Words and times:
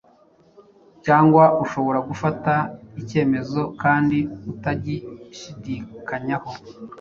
Cyangwa 1.05 1.43
ushobora 1.63 1.99
gufata 2.09 2.53
icyemezo 3.01 3.61
kandi 3.81 4.17
utagishidikanyaho, 4.51 6.51